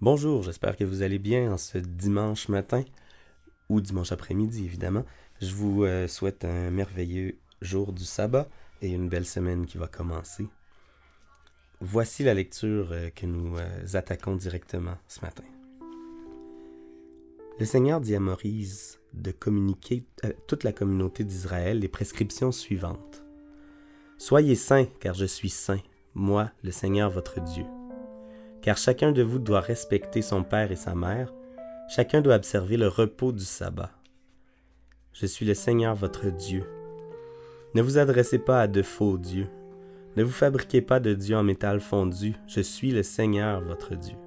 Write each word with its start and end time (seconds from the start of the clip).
Bonjour, 0.00 0.44
j'espère 0.44 0.76
que 0.76 0.84
vous 0.84 1.02
allez 1.02 1.18
bien 1.18 1.52
en 1.52 1.58
ce 1.58 1.76
dimanche 1.76 2.48
matin 2.48 2.84
ou 3.68 3.80
dimanche 3.80 4.12
après-midi 4.12 4.64
évidemment. 4.64 5.04
Je 5.40 5.52
vous 5.52 5.82
euh, 5.82 6.06
souhaite 6.06 6.44
un 6.44 6.70
merveilleux 6.70 7.36
jour 7.62 7.92
du 7.92 8.04
sabbat 8.04 8.48
et 8.80 8.90
une 8.90 9.08
belle 9.08 9.26
semaine 9.26 9.66
qui 9.66 9.76
va 9.76 9.88
commencer. 9.88 10.46
Voici 11.80 12.22
la 12.22 12.34
lecture 12.34 12.92
euh, 12.92 13.10
que 13.10 13.26
nous 13.26 13.58
euh, 13.58 13.86
attaquons 13.94 14.36
directement 14.36 14.96
ce 15.08 15.20
matin. 15.22 15.42
Le 17.58 17.64
Seigneur 17.64 18.00
dit 18.00 18.14
à 18.14 18.20
Moïse 18.20 19.00
de 19.14 19.32
communiquer 19.32 20.04
à 20.22 20.30
toute 20.30 20.62
la 20.62 20.72
communauté 20.72 21.24
d'Israël 21.24 21.80
les 21.80 21.88
prescriptions 21.88 22.52
suivantes. 22.52 23.24
Soyez 24.16 24.54
saints, 24.54 24.86
car 25.00 25.14
je 25.14 25.24
suis 25.24 25.50
saint, 25.50 25.80
moi, 26.14 26.52
le 26.62 26.70
Seigneur 26.70 27.10
votre 27.10 27.40
Dieu. 27.42 27.64
Car 28.68 28.76
chacun 28.76 29.12
de 29.12 29.22
vous 29.22 29.38
doit 29.38 29.62
respecter 29.62 30.20
son 30.20 30.42
père 30.42 30.70
et 30.70 30.76
sa 30.76 30.94
mère, 30.94 31.32
chacun 31.88 32.20
doit 32.20 32.34
observer 32.34 32.76
le 32.76 32.86
repos 32.86 33.32
du 33.32 33.46
sabbat. 33.46 33.92
Je 35.14 35.24
suis 35.24 35.46
le 35.46 35.54
Seigneur 35.54 35.94
votre 35.94 36.26
Dieu. 36.26 36.64
Ne 37.74 37.80
vous 37.80 37.96
adressez 37.96 38.38
pas 38.38 38.60
à 38.60 38.66
de 38.66 38.82
faux 38.82 39.16
dieux. 39.16 39.48
Ne 40.16 40.22
vous 40.22 40.32
fabriquez 40.32 40.82
pas 40.82 41.00
de 41.00 41.14
dieux 41.14 41.38
en 41.38 41.42
métal 41.42 41.80
fondu. 41.80 42.34
Je 42.46 42.60
suis 42.60 42.90
le 42.90 43.02
Seigneur 43.02 43.62
votre 43.62 43.94
Dieu. 43.94 44.18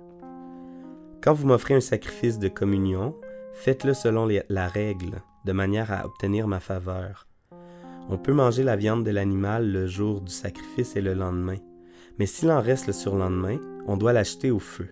Quand 1.21 1.34
vous 1.34 1.46
m'offrez 1.46 1.76
un 1.76 1.80
sacrifice 1.80 2.40
de 2.40 2.48
communion, 2.48 3.16
faites-le 3.54 3.94
selon 3.94 4.27
la 4.49 4.68
règle, 4.68 5.21
de 5.46 5.52
manière 5.52 5.91
à 5.91 6.04
obtenir 6.08 6.48
ma 6.48 6.60
faveur. 6.60 7.27
On 8.10 8.18
peut 8.18 8.34
manger 8.34 8.63
la 8.63 8.76
viande 8.76 9.05
de 9.05 9.12
l'animal 9.12 9.71
le 9.71 9.85
jour 9.85 10.20
du 10.20 10.32
sacrifice 10.32 10.96
et 10.96 11.02
le 11.02 11.13
lendemain, 11.13 11.58
mais 12.18 12.26
s'il 12.26 12.49
en 12.49 12.60
reste 12.60 12.88
le 12.88 12.94
surlendemain, 12.94 13.60
on 13.88 13.98
doit 13.98 14.13
l'acheter 14.13 14.52
au 14.52 14.59
feu. 14.59 14.90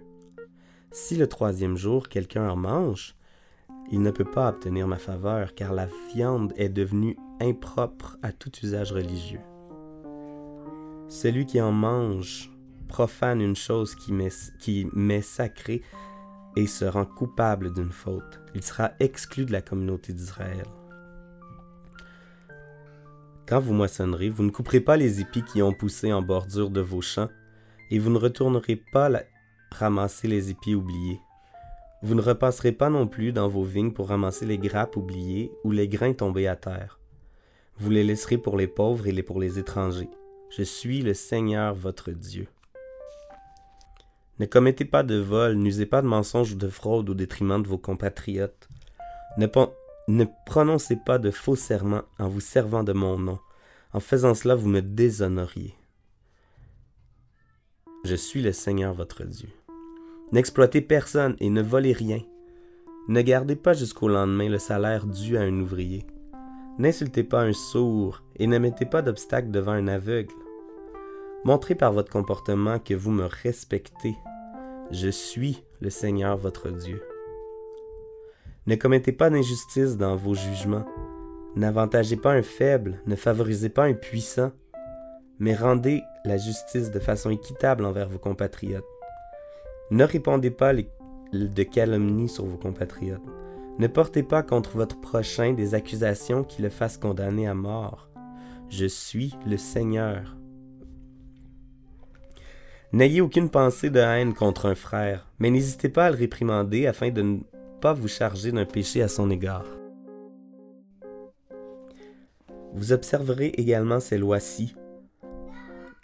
Si 0.92 1.16
le 1.16 1.28
troisième 1.28 1.78
jour 1.78 2.10
quelqu'un 2.10 2.50
en 2.50 2.56
mange, 2.56 3.16
il 3.92 4.02
ne 4.02 4.12
peut 4.12 4.26
pas 4.26 4.50
obtenir 4.50 4.88
ma 4.88 4.98
faveur, 4.98 5.56
car 5.56 5.74
la 5.74 5.88
viande 6.14 6.54
est 6.58 6.70
devenue 6.70 7.18
impropre 7.42 8.18
à 8.22 8.32
tout 8.32 8.52
usage 8.64 8.92
religieux. 8.92 9.42
Celui 11.08 11.46
qui 11.46 11.60
en 11.60 11.72
mange 11.72 12.52
profane 12.88 13.42
une 13.42 13.56
chose 13.56 13.96
qui 13.96 14.12
m'est, 14.12 15.22
sacrée 15.22 15.82
et 16.56 16.68
se 16.68 16.86
rend 16.86 17.06
coupable 17.06 17.74
d'une 17.74 17.92
faute. 17.92 18.42
Il 18.54 18.64
sera 18.64 18.92
exclu 19.00 19.46
de 19.46 19.52
la 19.52 19.62
communauté 19.62 20.14
d'Israël. 20.14 20.66
Quand 23.48 23.60
vous 23.60 23.74
moissonnerez, 23.74 24.30
vous 24.30 24.44
ne 24.44 24.52
couperez 24.52 24.82
pas 24.82 24.98
les 24.98 25.22
épis 25.22 25.44
qui 25.44 25.62
ont 25.62 25.74
poussé 25.74 26.14
en 26.14 26.22
bordure 26.22 26.70
de 26.70 26.82
vos 26.82 27.02
champs, 27.02 27.30
et 27.90 28.00
vous 28.00 28.10
ne 28.10 28.18
retournerez 28.18 28.76
pas 28.92 29.10
ramasser 29.72 30.28
les 30.28 30.52
épis 30.52 30.76
oubliés. 30.76 31.20
Vous 32.02 32.16
ne 32.16 32.22
repasserez 32.22 32.72
pas 32.72 32.90
non 32.90 33.08
plus 33.08 33.34
dans 33.34 33.48
vos 33.48 33.64
vignes 33.64 33.92
pour 33.92 34.08
ramasser 34.08 34.46
les 34.46 34.58
grappes 34.58 34.96
oubliées 34.96 35.52
ou 35.64 35.72
les 35.72 35.88
grains 35.88 36.14
tombés 36.14 36.48
à 36.48 36.56
terre. 36.56 37.00
Vous 37.78 37.90
les 37.90 38.04
laisserez 38.04 38.38
pour 38.38 38.58
les 38.58 38.68
pauvres 38.68 39.08
et 39.08 39.12
les 39.12 39.24
pour 39.24 39.40
les 39.40 39.60
étrangers. 39.60 40.10
Je 40.50 40.64
suis 40.64 41.02
le 41.02 41.14
Seigneur 41.14 41.76
votre 41.76 42.12
Dieu. 42.12 42.48
Ne 44.40 44.46
commettez 44.46 44.86
pas 44.86 45.04
de 45.04 45.16
vol, 45.16 45.56
n'usez 45.56 45.86
pas 45.86 46.02
de 46.02 46.08
mensonges 46.08 46.54
ou 46.54 46.56
de 46.56 46.70
fraude 46.70 47.10
au 47.10 47.14
détriment 47.14 47.62
de 47.62 47.68
vos 47.68 47.78
compatriotes. 47.78 48.70
Ne, 49.38 49.48
ne 50.08 50.26
prononcez 50.46 50.96
pas 50.96 51.20
de 51.20 51.32
faux 51.32 51.58
serments 51.58 52.04
en 52.18 52.30
vous 52.30 52.40
servant 52.40 52.84
de 52.84 52.94
mon 52.94 53.18
nom. 53.18 53.40
En 53.92 54.00
faisant 54.00 54.34
cela, 54.34 54.56
vous 54.56 54.70
me 54.70 54.82
déshonoriez. 54.82 55.79
Je 58.06 58.16
suis 58.16 58.42
le 58.42 58.54
Seigneur 58.54 58.94
votre 58.94 59.26
Dieu. 59.26 59.50
N'exploitez 60.32 60.80
personne 60.80 61.36
et 61.42 61.50
ne 61.50 61.62
volez 61.62 61.92
rien. 61.92 62.22
Ne 63.10 63.22
gardez 63.22 63.58
pas 63.58 63.74
jusqu'au 63.74 64.08
lendemain 64.08 64.48
le 64.48 64.58
salaire 64.58 65.06
dû 65.06 65.38
à 65.38 65.42
un 65.42 65.60
ouvrier. 65.60 66.06
N'insultez 66.78 67.24
pas 67.26 67.42
un 67.42 67.52
sourd 67.52 68.24
et 68.38 68.48
ne 68.48 68.58
mettez 68.58 68.86
pas 68.86 69.02
d'obstacle 69.02 69.52
devant 69.52 69.74
un 69.74 69.90
aveugle. 69.90 70.34
Montrez 71.44 71.76
par 71.76 71.92
votre 71.92 72.10
comportement 72.10 72.80
que 72.80 72.94
vous 72.94 73.12
me 73.12 73.26
respectez. 73.26 74.16
Je 74.92 75.10
suis 75.10 75.62
le 75.82 75.90
Seigneur 75.90 76.38
votre 76.38 76.70
Dieu. 76.70 77.04
Ne 78.66 78.76
commettez 78.76 79.12
pas 79.12 79.30
d'injustice 79.30 79.98
dans 79.98 80.16
vos 80.16 80.36
jugements. 80.36 80.86
N'avantagez 81.58 82.16
pas 82.16 82.32
un 82.32 82.44
faible, 82.44 83.02
ne 83.08 83.16
favorisez 83.18 83.70
pas 83.70 83.86
un 83.86 83.94
puissant, 83.94 84.54
mais 85.40 85.56
rendez 85.56 86.04
la 86.26 86.38
justice 86.38 86.92
de 86.92 87.00
façon 87.00 87.30
équitable 87.30 87.86
envers 87.86 88.10
vos 88.10 88.20
compatriotes. 88.20 88.86
Ne 89.92 90.04
répondez 90.04 90.52
pas 90.52 90.74
de 90.74 91.64
calomnies 91.64 92.30
sur 92.30 92.46
vos 92.46 92.58
compatriotes. 92.58 93.22
Ne 93.80 93.88
portez 93.88 94.24
pas 94.24 94.44
contre 94.44 94.76
votre 94.76 95.00
prochain 95.00 95.54
des 95.54 95.74
accusations 95.74 96.44
qui 96.44 96.62
le 96.62 96.70
fassent 96.70 96.98
condamner 96.98 97.48
à 97.48 97.54
mort. 97.54 98.10
Je 98.70 98.86
suis 98.86 99.34
le 99.48 99.58
Seigneur. 99.58 100.36
N'ayez 102.92 103.22
aucune 103.22 103.50
pensée 103.50 103.90
de 103.90 104.00
haine 104.00 104.34
contre 104.34 104.66
un 104.66 104.76
frère, 104.76 105.28
mais 105.40 105.50
n'hésitez 105.50 105.90
pas 105.90 106.08
à 106.08 106.12
le 106.12 106.18
réprimander 106.18 106.88
afin 106.88 107.10
de 107.10 107.22
ne 107.22 107.40
pas 107.80 107.94
vous 107.94 108.08
charger 108.08 108.52
d'un 108.52 108.66
péché 108.66 109.02
à 109.02 109.08
son 109.08 109.30
égard. 109.30 109.66
Vous 112.74 112.92
observerez 112.92 113.54
également 113.58 114.00
ces 114.00 114.18
lois-ci. 114.18 114.76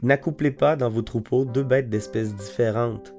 N'accouplez 0.06 0.52
pas 0.52 0.76
dans 0.76 0.92
vos 0.92 1.02
troupeaux 1.02 1.46
deux 1.46 1.64
bêtes 1.64 1.90
d'espèces 1.90 2.36
différentes. 2.36 3.16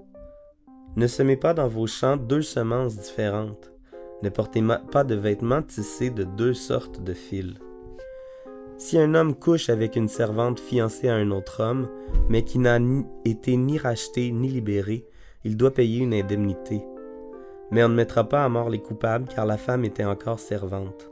Ne 0.95 1.09
semez 1.09 1.37
pas 1.37 1.53
dans 1.53 1.67
vos 1.67 1.89
champs 1.89 2.17
deux 2.17 2.43
semences 2.43 2.97
différentes. 2.97 3.73
Ne 4.23 4.29
portez 4.29 4.63
pas 4.93 5.03
de 5.03 5.17
vêtements 5.17 5.63
tissés 5.63 6.11
de 6.11 6.23
deux 6.23 6.55
sortes 6.55 7.03
de 7.03 7.13
fils. 7.13 7.55
Si 8.77 9.01
un 9.01 9.17
homme 9.17 9.35
couche 9.35 9.69
avec 9.69 9.97
une 9.97 10.07
servante 10.07 10.61
fiancée 10.61 11.09
à 11.09 11.17
un 11.17 11.33
autre 11.33 11.61
homme, 11.61 11.89
mais 12.29 12.45
qui 12.45 12.61
n'a 12.61 12.79
été 13.25 13.57
ni 13.57 13.79
racheté 13.79 14.31
ni 14.31 14.47
libéré, 14.47 15.09
il 15.45 15.57
doit 15.57 15.75
payer 15.75 16.05
une 16.05 16.15
indemnité. 16.15 16.85
Mais 17.73 17.83
on 17.83 17.89
ne 17.89 17.97
mettra 17.97 18.29
pas 18.29 18.45
à 18.45 18.49
mort 18.49 18.71
les 18.71 18.81
coupables 18.81 19.27
car 19.27 19.45
la 19.45 19.57
femme 19.57 19.85
était 19.85 20.05
encore 20.05 20.39
servante. 20.39 21.11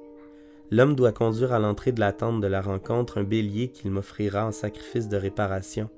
L'homme 0.70 0.94
doit 0.94 1.12
conduire 1.12 1.52
à 1.52 1.58
l'entrée 1.58 1.92
de 1.92 2.00
la 2.00 2.12
tente 2.12 2.41
de 2.41 2.47
la 2.47 2.60
rencontre 2.60 3.19
un 3.19 3.25
bélier 3.25 3.69
qu'il 3.69 3.91
m'offrira 3.91 4.47
en 4.47 4.52
sacrifice 4.52 5.08
de 5.08 5.16
réparation. 5.16 5.91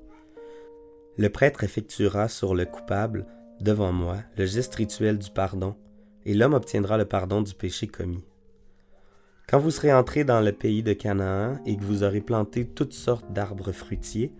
Le 1.17 1.29
prêtre 1.29 1.63
effectuera 1.63 2.27
sur 2.27 2.53
le 2.53 2.65
coupable, 2.65 3.25
devant 3.59 3.91
moi, 3.91 4.17
le 4.37 4.45
geste 4.45 4.75
rituel 4.75 5.17
du 5.17 5.31
pardon, 5.31 5.75
et 6.25 6.33
l'homme 6.33 6.53
obtiendra 6.53 6.97
le 6.97 7.05
pardon 7.05 7.41
du 7.41 7.53
péché 7.53 7.87
commis. 7.87 8.25
Quand 9.49 9.59
vous 9.59 9.71
serez 9.71 9.93
entré 9.93 10.25
dans 10.25 10.41
le 10.41 10.51
pays 10.51 10.83
de 10.83 10.91
Canaan 10.93 11.57
et 11.65 11.77
que 11.77 11.83
vous 11.83 12.03
aurez 12.03 12.21
planté 12.21 12.67
toutes 12.67 12.93
sortes 12.93 13.31
d'arbres 13.31 13.71
fruitiers, 13.71 14.33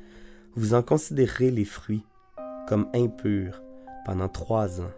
vous 0.53 0.73
en 0.73 0.83
considérerez 0.83 1.49
les 1.49 1.66
fruits 1.66 2.03
comme 2.67 2.89
impurs 2.93 3.63
pendant 4.05 4.27
trois 4.27 4.81
ans. 4.81 4.91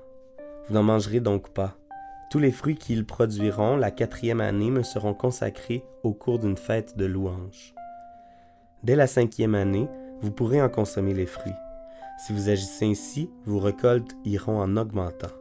Vous 0.67 0.73
n'en 0.73 0.83
mangerez 0.83 1.19
donc 1.19 1.53
pas. 1.53 1.78
Tous 2.29 2.37
les 2.37 2.51
fruits 2.51 2.75
qu'ils 2.75 3.05
produiront 3.05 3.75
la 3.75 3.89
quatrième 3.89 4.39
année 4.39 4.69
me 4.69 4.83
seront 4.83 5.15
consacrés 5.15 5.83
au 6.03 6.13
cours 6.13 6.37
d'une 6.37 6.57
fête 6.57 6.95
de 6.95 7.05
louange. 7.05 7.73
Dès 8.83 8.95
la 8.95 9.07
cinquième 9.07 9.55
année, 9.55 9.87
vous 10.21 10.31
pourrez 10.31 10.61
en 10.61 10.69
consommer 10.69 11.15
les 11.15 11.25
fruits. 11.25 11.55
Si 12.19 12.31
vous 12.31 12.49
agissez 12.49 12.85
ainsi, 12.85 13.31
vos 13.45 13.59
récoltes 13.59 14.15
iront 14.25 14.61
en 14.61 14.77
augmentant. 14.77 15.31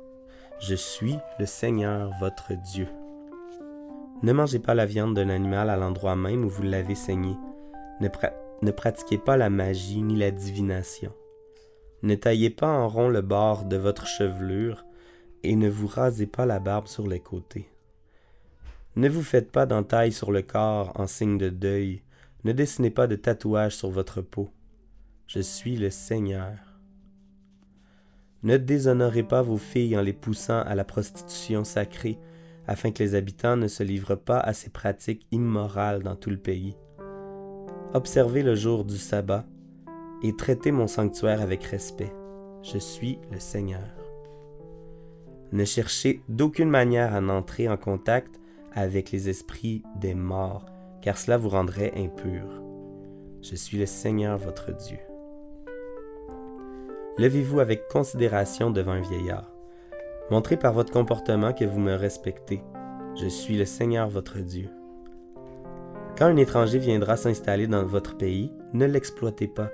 Je 0.61 0.75
suis 0.75 1.17
le 1.39 1.45
Seigneur 1.45 2.11
votre 2.21 2.55
Dieu. 2.73 2.89
Ne 4.23 4.33
mangez 4.33 4.59
pas 4.59 4.75
la 4.75 4.87
viande 4.87 5.15
d'un 5.15 5.29
animal 5.29 5.69
à 5.69 5.77
l'endroit 5.77 6.17
même 6.17 6.45
où 6.45 6.49
vous 6.49 6.63
l'avez 6.63 6.95
saigné. 6.95 7.37
Ne, 8.01 8.09
ne 8.63 8.71
pratiquez 8.71 9.19
pas 9.19 9.37
la 9.37 9.51
magie 9.51 10.03
ni 10.03 10.17
la 10.17 10.31
divination. 10.31 11.13
Ne 12.03 12.15
taillez 12.15 12.51
pas 12.51 12.71
en 12.71 12.89
rond 12.89 13.11
le 13.11 13.21
bord 13.21 13.65
de 13.65 13.77
votre 13.77 14.07
chevelure 14.07 14.85
et 15.43 15.57
ne 15.57 15.69
vous 15.69 15.87
rasez 15.87 16.27
pas 16.27 16.47
la 16.47 16.59
barbe 16.59 16.87
sur 16.87 17.07
les 17.07 17.21
côtés. 17.21 17.69
Ne 18.97 19.09
vous 19.09 19.23
faites 19.23 19.53
pas 19.53 19.67
d'entaille 19.67 20.13
sur 20.13 20.33
le 20.33 20.43
corps 20.43 20.93
en 20.97 21.07
signe 21.07 21.39
de 21.39 21.49
deuil, 21.49 22.03
ne 22.45 22.53
dessinez 22.53 22.91
pas 22.91 23.07
de 23.07 23.17
tatouage 23.17 23.77
sur 23.77 23.91
votre 23.91 24.23
peau. 24.23 24.51
Je 25.27 25.41
suis 25.41 25.77
le 25.77 25.91
Seigneur. 25.91 26.57
Ne 28.43 28.57
déshonorez 28.57 29.25
pas 29.25 29.43
vos 29.43 29.57
filles 29.57 29.97
en 29.97 30.03
les 30.03 30.13
poussant 30.13 30.61
à 30.61 30.75
la 30.75 30.85
prostitution 30.85 31.65
sacrée, 31.65 32.19
afin 32.67 32.91
que 32.93 33.03
les 33.03 33.15
habitants 33.15 33.57
ne 33.57 33.67
se 33.67 33.83
livrent 33.83 34.17
pas 34.17 34.39
à 34.39 34.53
ces 34.53 34.71
pratiques 34.71 35.27
immorales 35.33 36.03
dans 36.03 36.17
tout 36.17 36.31
le 36.31 36.37
pays. 36.37 36.77
Observez 37.95 38.43
le 38.43 38.55
jour 38.55 38.85
du 38.85 38.99
sabbat 38.99 39.47
et 40.23 40.37
traitez 40.37 40.71
mon 40.71 40.87
sanctuaire 40.87 41.41
avec 41.41 41.65
respect. 41.65 42.13
Je 42.63 42.79
suis 42.79 43.19
le 43.33 43.41
Seigneur. 43.41 44.08
Ne 45.53 45.65
cherchez 45.65 46.21
d'aucune 46.29 46.69
manière 46.69 47.15
à 47.15 47.21
n'entrer 47.21 47.69
en 47.69 47.79
contact 47.79 48.39
avec 48.73 49.11
les 49.11 49.31
esprits 49.31 49.83
des 49.97 50.15
morts, 50.15 50.67
car 51.01 51.17
cela 51.17 51.39
vous 51.39 51.49
rendrait 51.49 51.93
impur. 51.97 52.63
Je 53.41 53.55
suis 53.55 53.79
le 53.79 53.87
Seigneur 53.87 54.37
votre 54.37 54.73
Dieu. 54.77 54.99
Levez-vous 57.17 57.61
avec 57.61 57.89
considération 57.89 58.71
devant 58.71 58.93
un 58.93 59.01
vieillard. 59.01 59.51
Montrez 60.31 60.59
par 60.59 60.75
votre 60.75 60.93
comportement 60.93 61.55
que 61.55 61.65
vous 61.65 61.81
me 61.81 61.95
respectez. 61.95 62.63
Je 63.19 63.27
suis 63.27 63.57
le 63.57 63.65
Seigneur 63.65 64.09
votre 64.09 64.39
Dieu. 64.39 64.69
Quand 66.19 66.27
un 66.27 66.37
étranger 66.37 66.79
viendra 66.79 67.17
s'installer 67.17 67.67
dans 67.67 67.85
votre 67.85 68.17
pays, 68.17 68.53
ne 68.75 68.85
l'exploitez 68.85 69.49
pas. 69.49 69.71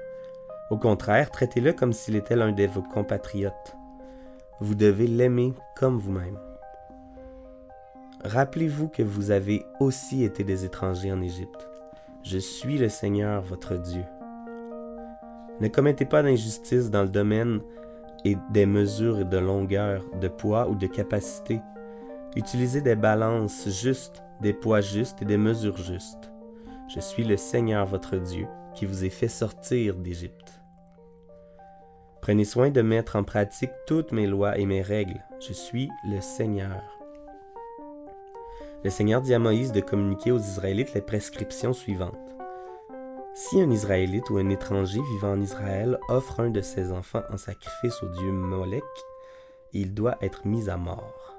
Au 0.70 0.78
contraire, 0.78 1.30
traitez-le 1.30 1.72
comme 1.72 1.92
s'il 1.92 2.16
était 2.16 2.36
l'un 2.36 2.52
de 2.52 2.66
vos 2.66 2.82
compatriotes. 2.82 3.76
Vous 4.60 4.74
devez 4.74 5.06
l'aimer 5.06 5.52
comme 5.76 5.98
vous-même. 5.98 6.38
Rappelez-vous 8.24 8.88
que 8.88 9.02
vous 9.02 9.30
avez 9.30 9.66
aussi 9.80 10.22
été 10.22 10.44
des 10.44 10.64
étrangers 10.64 11.12
en 11.12 11.20
Égypte. 11.20 11.68
Je 12.22 12.38
suis 12.38 12.78
le 12.78 12.88
Seigneur 12.88 13.42
votre 13.42 13.76
Dieu. 13.76 14.04
Ne 15.60 15.68
commettez 15.68 16.04
pas 16.04 16.22
d'injustice 16.22 16.90
dans 16.90 17.02
le 17.02 17.08
domaine 17.08 17.60
et 18.24 18.36
des 18.50 18.64
mesures 18.64 19.26
de 19.26 19.38
longueur, 19.38 20.04
de 20.20 20.28
poids 20.28 20.68
ou 20.68 20.74
de 20.74 20.86
capacité. 20.86 21.60
Utilisez 22.36 22.80
des 22.80 22.96
balances 22.96 23.68
justes, 23.68 24.22
des 24.40 24.52
poids 24.52 24.80
justes 24.80 25.20
et 25.20 25.26
des 25.26 25.36
mesures 25.36 25.76
justes. 25.76 26.32
Je 26.94 27.00
suis 27.00 27.24
le 27.24 27.36
Seigneur 27.36 27.86
votre 27.86 28.16
Dieu 28.16 28.46
qui 28.74 28.86
vous 28.86 29.04
ai 29.04 29.10
fait 29.10 29.28
sortir 29.28 29.96
d'Égypte. 29.96 30.63
Prenez 32.24 32.46
soin 32.46 32.70
de 32.70 32.80
mettre 32.80 33.16
en 33.16 33.22
pratique 33.22 33.74
toutes 33.86 34.12
mes 34.12 34.26
lois 34.26 34.56
et 34.56 34.64
mes 34.64 34.80
règles. 34.80 35.22
Je 35.46 35.52
suis 35.52 35.90
le 36.08 36.22
Seigneur. 36.22 36.82
Le 38.82 38.88
Seigneur 38.88 39.20
dit 39.20 39.34
à 39.34 39.38
Moïse 39.38 39.72
de 39.72 39.82
communiquer 39.82 40.32
aux 40.32 40.38
Israélites 40.38 40.94
les 40.94 41.02
prescriptions 41.02 41.74
suivantes. 41.74 42.16
Si 43.34 43.60
un 43.60 43.70
Israélite 43.70 44.30
ou 44.30 44.38
un 44.38 44.48
étranger 44.48 45.02
vivant 45.12 45.32
en 45.32 45.40
Israël 45.42 45.98
offre 46.08 46.40
un 46.40 46.48
de 46.48 46.62
ses 46.62 46.92
enfants 46.92 47.24
en 47.30 47.36
sacrifice 47.36 48.02
au 48.02 48.08
dieu 48.08 48.32
Molech, 48.32 48.82
il 49.74 49.92
doit 49.92 50.16
être 50.22 50.46
mis 50.46 50.70
à 50.70 50.78
mort. 50.78 51.36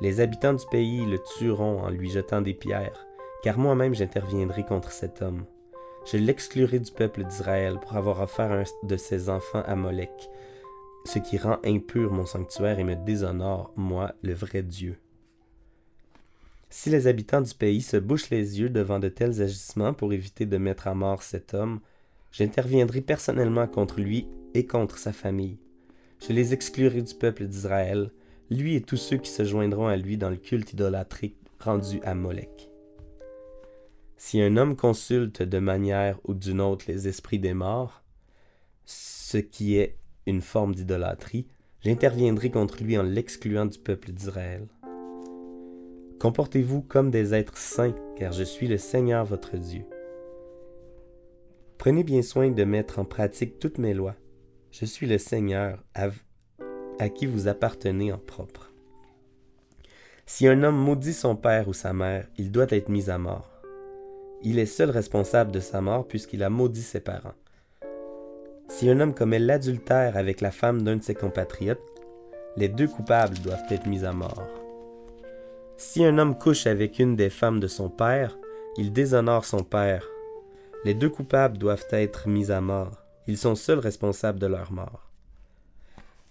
Les 0.00 0.18
habitants 0.18 0.54
du 0.54 0.66
pays 0.72 1.06
le 1.06 1.20
tueront 1.20 1.82
en 1.82 1.88
lui 1.88 2.10
jetant 2.10 2.40
des 2.40 2.54
pierres, 2.54 3.06
car 3.44 3.58
moi-même 3.58 3.94
j'interviendrai 3.94 4.64
contre 4.64 4.90
cet 4.90 5.22
homme. 5.22 5.44
Je 6.04 6.16
l'exclurai 6.16 6.80
du 6.80 6.90
peuple 6.90 7.24
d'Israël 7.24 7.78
pour 7.80 7.96
avoir 7.96 8.20
offert 8.20 8.50
un 8.50 8.64
de 8.82 8.96
ses 8.96 9.28
enfants 9.28 9.62
à 9.66 9.76
Molech, 9.76 10.10
ce 11.04 11.18
qui 11.18 11.38
rend 11.38 11.58
impur 11.64 12.12
mon 12.12 12.26
sanctuaire 12.26 12.78
et 12.78 12.84
me 12.84 12.96
déshonore, 12.96 13.72
moi, 13.76 14.12
le 14.22 14.34
vrai 14.34 14.62
Dieu. 14.62 14.98
Si 16.70 16.90
les 16.90 17.06
habitants 17.06 17.40
du 17.40 17.54
pays 17.54 17.82
se 17.82 17.96
bouchent 17.96 18.30
les 18.30 18.58
yeux 18.58 18.70
devant 18.70 18.98
de 18.98 19.08
tels 19.08 19.42
agissements 19.42 19.92
pour 19.94 20.12
éviter 20.12 20.46
de 20.46 20.56
mettre 20.56 20.88
à 20.88 20.94
mort 20.94 21.22
cet 21.22 21.54
homme, 21.54 21.80
j'interviendrai 22.32 23.00
personnellement 23.00 23.66
contre 23.66 24.00
lui 24.00 24.26
et 24.54 24.66
contre 24.66 24.98
sa 24.98 25.12
famille. 25.12 25.58
Je 26.26 26.32
les 26.32 26.52
exclurai 26.52 27.02
du 27.02 27.14
peuple 27.14 27.46
d'Israël, 27.46 28.10
lui 28.50 28.74
et 28.74 28.82
tous 28.82 28.96
ceux 28.96 29.18
qui 29.18 29.30
se 29.30 29.44
joindront 29.44 29.86
à 29.86 29.96
lui 29.96 30.16
dans 30.16 30.30
le 30.30 30.36
culte 30.36 30.72
idolâtrique 30.72 31.36
rendu 31.60 32.00
à 32.04 32.14
Molech. 32.14 32.71
Si 34.24 34.40
un 34.40 34.56
homme 34.56 34.76
consulte 34.76 35.42
de 35.42 35.58
manière 35.58 36.20
ou 36.22 36.34
d'une 36.34 36.60
autre 36.60 36.84
les 36.86 37.08
esprits 37.08 37.40
des 37.40 37.54
morts, 37.54 38.04
ce 38.84 39.36
qui 39.36 39.76
est 39.76 39.96
une 40.26 40.42
forme 40.42 40.76
d'idolâtrie, 40.76 41.48
j'interviendrai 41.80 42.52
contre 42.52 42.84
lui 42.84 42.96
en 42.96 43.02
l'excluant 43.02 43.66
du 43.66 43.80
peuple 43.80 44.12
d'Israël. 44.12 44.68
Comportez-vous 46.20 46.82
comme 46.82 47.10
des 47.10 47.34
êtres 47.34 47.56
saints, 47.56 47.96
car 48.16 48.30
je 48.30 48.44
suis 48.44 48.68
le 48.68 48.78
Seigneur 48.78 49.24
votre 49.24 49.56
Dieu. 49.56 49.84
Prenez 51.76 52.04
bien 52.04 52.22
soin 52.22 52.48
de 52.48 52.62
mettre 52.62 53.00
en 53.00 53.04
pratique 53.04 53.58
toutes 53.58 53.78
mes 53.78 53.92
lois. 53.92 54.14
Je 54.70 54.84
suis 54.84 55.08
le 55.08 55.18
Seigneur 55.18 55.82
à, 55.94 57.08
qui 57.08 57.26
vous 57.26 57.48
appartenez 57.48 58.12
en 58.12 58.18
propre. 58.18 58.72
Si 60.26 60.46
un 60.46 60.62
homme 60.62 60.78
maudit 60.78 61.12
son 61.12 61.34
père 61.34 61.66
ou 61.66 61.72
sa 61.72 61.92
mère, 61.92 62.28
il 62.38 62.52
doit 62.52 62.70
être 62.70 62.88
mis 62.88 63.10
à 63.10 63.18
mort. 63.18 63.51
Il 64.44 64.58
est 64.58 64.66
seul 64.66 64.90
responsable 64.90 65.52
de 65.52 65.60
sa 65.60 65.80
mort 65.80 66.06
puisqu'il 66.08 66.42
a 66.42 66.50
maudit 66.50 66.82
ses 66.82 67.00
parents. 67.00 67.34
Si 68.68 68.88
un 68.88 69.00
homme 69.00 69.14
commet 69.14 69.38
l'adultère 69.38 70.16
avec 70.16 70.40
la 70.40 70.50
femme 70.50 70.82
d'un 70.82 70.96
de 70.96 71.02
ses 71.02 71.14
compatriotes, 71.14 71.78
les 72.56 72.68
deux 72.68 72.88
coupables 72.88 73.38
doivent 73.38 73.64
être 73.70 73.86
mis 73.86 74.04
à 74.04 74.12
mort. 74.12 74.48
Si 75.76 76.04
un 76.04 76.18
homme 76.18 76.36
couche 76.36 76.66
avec 76.66 76.98
une 76.98 77.16
des 77.16 77.30
femmes 77.30 77.60
de 77.60 77.66
son 77.66 77.88
père, 77.88 78.38
il 78.76 78.92
déshonore 78.92 79.44
son 79.44 79.62
père. 79.62 80.08
Les 80.84 80.94
deux 80.94 81.10
coupables 81.10 81.58
doivent 81.58 81.86
être 81.90 82.28
mis 82.28 82.50
à 82.50 82.60
mort. 82.60 83.04
Ils 83.26 83.38
sont 83.38 83.54
seuls 83.54 83.78
responsables 83.78 84.38
de 84.38 84.46
leur 84.46 84.72
mort. 84.72 85.10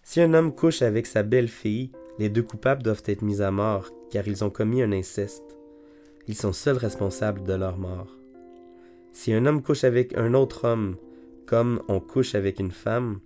Si 0.03 0.19
un 0.19 0.33
homme 0.33 0.53
couche 0.53 0.81
avec 0.81 1.05
sa 1.05 1.23
belle-fille, 1.23 1.91
les 2.19 2.29
deux 2.29 2.43
coupables 2.43 2.83
doivent 2.83 3.03
être 3.05 3.21
mis 3.21 3.41
à 3.41 3.51
mort, 3.51 3.89
car 4.09 4.27
ils 4.27 4.43
ont 4.43 4.49
commis 4.49 4.81
un 4.81 4.91
inceste. 4.91 5.57
Ils 6.27 6.35
sont 6.35 6.53
seuls 6.53 6.77
responsables 6.77 7.43
de 7.43 7.53
leur 7.53 7.77
mort. 7.77 8.17
Si 9.11 9.33
un 9.33 9.45
homme 9.45 9.61
couche 9.61 9.83
avec 9.83 10.17
un 10.17 10.33
autre 10.33 10.67
homme, 10.67 10.95
comme 11.45 11.81
on 11.87 11.99
couche 11.99 12.35
avec 12.35 12.59
une 12.59 12.71
femme, 12.71 13.19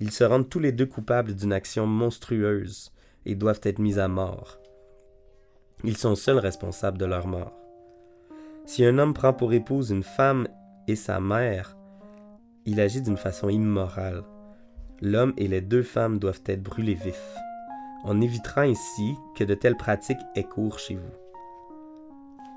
ils 0.00 0.10
se 0.10 0.24
rendent 0.24 0.48
tous 0.48 0.58
les 0.58 0.72
deux 0.72 0.86
coupables 0.86 1.34
d'une 1.34 1.52
action 1.52 1.86
monstrueuse 1.86 2.92
et 3.26 3.34
doivent 3.34 3.60
être 3.62 3.78
mis 3.78 3.98
à 3.98 4.08
mort. 4.08 4.58
Ils 5.84 5.96
sont 5.96 6.16
seuls 6.16 6.38
responsables 6.38 6.98
de 6.98 7.04
leur 7.04 7.26
mort. 7.26 7.52
Si 8.64 8.84
un 8.84 8.98
homme 8.98 9.14
prend 9.14 9.32
pour 9.32 9.52
épouse 9.52 9.90
une 9.90 10.02
femme 10.02 10.48
et 10.88 10.96
sa 10.96 11.20
mère, 11.20 11.76
il 12.64 12.80
agit 12.80 13.02
d'une 13.02 13.16
façon 13.16 13.48
immorale. 13.48 14.24
L'homme 15.00 15.32
et 15.36 15.48
les 15.48 15.60
deux 15.60 15.82
femmes 15.82 16.18
doivent 16.18 16.42
être 16.46 16.62
brûlés 16.62 16.94
vifs. 16.94 17.34
On 18.04 18.20
évitera 18.20 18.62
ainsi 18.62 19.14
que 19.36 19.44
de 19.44 19.54
telles 19.54 19.76
pratiques 19.76 20.18
aient 20.34 20.44
cours 20.44 20.78
chez 20.78 20.96
vous. 20.96 21.27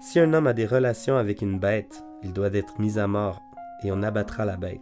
Si 0.01 0.19
un 0.19 0.33
homme 0.33 0.47
a 0.47 0.53
des 0.53 0.65
relations 0.65 1.15
avec 1.15 1.43
une 1.43 1.59
bête, 1.59 2.03
il 2.23 2.33
doit 2.33 2.51
être 2.53 2.79
mis 2.79 2.97
à 2.97 3.05
mort 3.05 3.39
et 3.83 3.91
on 3.91 4.01
abattra 4.01 4.45
la 4.45 4.57
bête. 4.57 4.81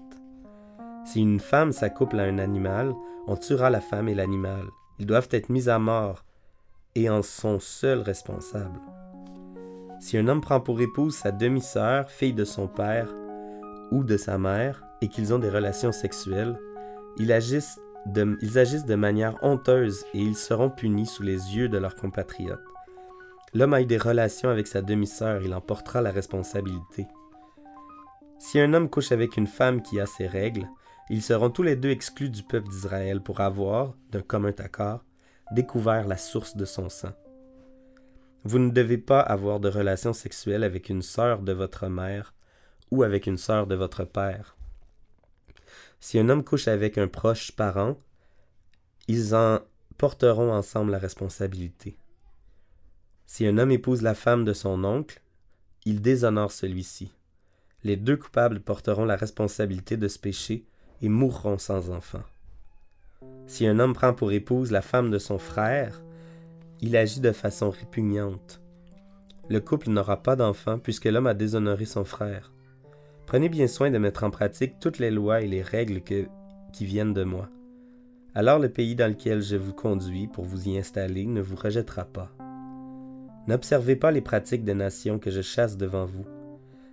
Si 1.03 1.19
une 1.19 1.41
femme 1.41 1.73
s'accouple 1.73 2.21
à 2.21 2.23
un 2.23 2.37
animal, 2.37 2.93
on 3.27 3.35
tuera 3.35 3.69
la 3.69 3.81
femme 3.81 4.07
et 4.07 4.15
l'animal. 4.15 4.63
Ils 4.97 5.05
doivent 5.05 5.27
être 5.31 5.49
mis 5.49 5.67
à 5.67 5.77
mort 5.77 6.23
et 6.95 7.09
en 7.09 7.21
sont 7.21 7.59
seuls 7.59 7.99
responsables. 7.99 8.79
Si 9.99 10.17
un 10.17 10.29
homme 10.29 10.39
prend 10.39 10.61
pour 10.61 10.79
épouse 10.79 11.17
sa 11.17 11.33
demi-sœur, 11.33 12.09
fille 12.09 12.33
de 12.33 12.45
son 12.45 12.69
père 12.69 13.13
ou 13.91 14.05
de 14.05 14.15
sa 14.15 14.37
mère, 14.37 14.85
et 15.01 15.09
qu'ils 15.09 15.33
ont 15.33 15.39
des 15.39 15.49
relations 15.49 15.91
sexuelles, 15.91 16.57
ils 17.17 17.33
agissent, 17.33 17.79
de, 18.05 18.37
ils 18.41 18.57
agissent 18.57 18.85
de 18.85 18.95
manière 18.95 19.35
honteuse 19.41 20.05
et 20.13 20.19
ils 20.19 20.37
seront 20.37 20.69
punis 20.69 21.07
sous 21.07 21.23
les 21.23 21.57
yeux 21.57 21.67
de 21.67 21.77
leurs 21.77 21.95
compatriotes. 21.95 22.68
L'homme 23.53 23.73
a 23.73 23.81
eu 23.81 23.85
des 23.85 23.97
relations 23.97 24.49
avec 24.49 24.67
sa 24.67 24.81
demi-sœur, 24.81 25.41
il 25.41 25.53
en 25.53 25.61
portera 25.61 26.01
la 26.01 26.11
responsabilité. 26.11 27.07
Si 28.37 28.59
un 28.59 28.73
homme 28.73 28.89
couche 28.89 29.11
avec 29.11 29.37
une 29.37 29.47
femme 29.47 29.81
qui 29.81 29.99
a 29.99 30.05
ses 30.05 30.27
règles, 30.27 30.67
ils 31.09 31.23
seront 31.23 31.49
tous 31.49 31.63
les 31.63 31.75
deux 31.75 31.89
exclus 31.89 32.29
du 32.29 32.43
peuple 32.43 32.69
d'Israël 32.69 33.21
pour 33.21 33.41
avoir, 33.41 33.95
d'un 34.11 34.21
commun 34.21 34.53
accord, 34.59 35.03
découvert 35.51 36.07
la 36.07 36.17
source 36.17 36.55
de 36.55 36.65
son 36.65 36.89
sang. 36.89 37.13
Vous 38.43 38.59
ne 38.59 38.69
devez 38.69 38.97
pas 38.97 39.19
avoir 39.19 39.59
de 39.59 39.67
relations 39.67 40.13
sexuelles 40.13 40.63
avec 40.63 40.89
une 40.89 41.01
sœur 41.01 41.41
de 41.41 41.51
votre 41.51 41.87
mère 41.87 42.33
ou 42.91 43.03
avec 43.03 43.27
une 43.27 43.37
sœur 43.37 43.67
de 43.67 43.75
votre 43.75 44.05
père. 44.05 44.55
Si 45.99 46.17
un 46.17 46.29
homme 46.29 46.43
couche 46.43 46.67
avec 46.67 46.97
un 46.97 47.07
proche 47.07 47.51
parent, 47.51 47.97
ils 49.07 49.35
en 49.35 49.59
porteront 49.97 50.53
ensemble 50.53 50.91
la 50.91 50.99
responsabilité. 50.99 51.97
Si 53.31 53.45
un 53.45 53.59
homme 53.59 53.69
épouse 53.69 54.01
la 54.01 54.15
femme 54.15 54.43
de 54.43 54.53
son 54.53 54.83
oncle, 54.83 55.21
il 55.85 56.01
déshonore 56.01 56.51
celui-ci. 56.51 57.11
Les 57.83 57.95
deux 57.95 58.17
coupables 58.17 58.59
porteront 58.59 59.05
la 59.05 59.15
responsabilité 59.15 59.97
de 59.97 60.07
ce 60.07 60.17
péché 60.17 60.65
et 61.03 61.09
mourront 61.09 61.59
sans 61.59 61.91
enfant. 61.91 62.23
Si 63.45 63.67
un 63.67 63.77
homme 63.77 63.93
prend 63.93 64.15
pour 64.15 64.31
épouse 64.31 64.71
la 64.71 64.81
femme 64.81 65.11
de 65.11 65.19
son 65.19 65.37
frère, 65.37 66.01
il 66.81 66.97
agit 66.97 67.19
de 67.19 67.31
façon 67.31 67.69
répugnante. 67.69 68.61
Le 69.47 69.59
couple 69.59 69.91
n'aura 69.91 70.23
pas 70.23 70.35
d'enfant 70.35 70.79
puisque 70.79 71.05
l'homme 71.05 71.27
a 71.27 71.35
déshonoré 71.35 71.85
son 71.85 72.05
frère. 72.05 72.51
Prenez 73.27 73.47
bien 73.47 73.67
soin 73.67 73.91
de 73.91 73.99
mettre 73.99 74.23
en 74.23 74.31
pratique 74.31 74.79
toutes 74.79 74.97
les 74.97 75.11
lois 75.11 75.41
et 75.41 75.47
les 75.47 75.61
règles 75.61 76.01
qui 76.01 76.85
viennent 76.85 77.13
de 77.13 77.23
moi. 77.23 77.47
Alors 78.33 78.57
le 78.57 78.69
pays 78.69 78.95
dans 78.95 79.07
lequel 79.07 79.43
je 79.43 79.55
vous 79.55 79.73
conduis 79.73 80.25
pour 80.25 80.45
vous 80.45 80.67
y 80.67 80.79
installer 80.79 81.27
ne 81.27 81.41
vous 81.41 81.55
rejettera 81.55 82.05
pas. 82.05 82.31
N'observez 83.49 83.95
pas 83.95 84.11
les 84.11 84.21
pratiques 84.21 84.63
des 84.63 84.75
nations 84.75 85.17
que 85.17 85.31
je 85.31 85.41
chasse 85.41 85.75
devant 85.75 86.05
vous. 86.05 86.27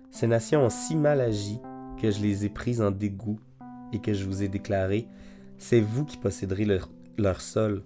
Ces 0.09 0.25
nations 0.25 0.65
ont 0.65 0.71
si 0.71 0.95
mal 0.95 1.21
agi 1.21 1.59
que 2.01 2.09
je 2.09 2.19
les 2.19 2.45
ai 2.45 2.49
prises 2.49 2.81
en 2.81 2.89
dégoût 2.89 3.39
et 3.93 3.99
que 3.99 4.11
je 4.15 4.25
vous 4.25 4.41
ai 4.41 4.47
déclaré 4.47 5.07
c'est 5.59 5.79
vous 5.79 6.03
qui 6.03 6.17
posséderez 6.17 6.65
leur, 7.19 7.41
sol. 7.41 7.83